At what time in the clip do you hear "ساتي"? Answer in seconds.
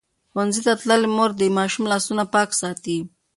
2.61-2.97